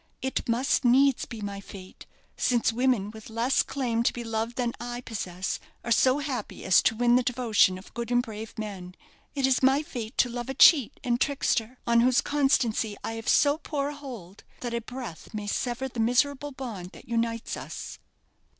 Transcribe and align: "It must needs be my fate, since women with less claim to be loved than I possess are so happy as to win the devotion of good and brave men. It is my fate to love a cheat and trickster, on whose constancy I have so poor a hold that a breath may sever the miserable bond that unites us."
"It 0.19 0.49
must 0.49 0.83
needs 0.83 1.27
be 1.27 1.41
my 1.41 1.59
fate, 1.61 2.07
since 2.35 2.73
women 2.73 3.11
with 3.11 3.29
less 3.29 3.61
claim 3.61 4.01
to 4.01 4.11
be 4.13 4.23
loved 4.23 4.55
than 4.55 4.73
I 4.79 5.01
possess 5.01 5.59
are 5.83 5.91
so 5.91 6.17
happy 6.17 6.65
as 6.65 6.81
to 6.81 6.95
win 6.95 7.17
the 7.17 7.21
devotion 7.21 7.77
of 7.77 7.93
good 7.93 8.09
and 8.09 8.23
brave 8.23 8.57
men. 8.57 8.95
It 9.35 9.45
is 9.45 9.61
my 9.61 9.83
fate 9.83 10.17
to 10.17 10.27
love 10.27 10.49
a 10.49 10.55
cheat 10.55 10.99
and 11.03 11.21
trickster, 11.21 11.77
on 11.85 11.99
whose 11.99 12.19
constancy 12.19 12.97
I 13.03 13.11
have 13.13 13.29
so 13.29 13.59
poor 13.59 13.89
a 13.89 13.95
hold 13.95 14.43
that 14.61 14.73
a 14.73 14.81
breath 14.81 15.35
may 15.35 15.45
sever 15.45 15.87
the 15.87 15.99
miserable 15.99 16.51
bond 16.51 16.93
that 16.93 17.07
unites 17.07 17.55
us." 17.55 17.99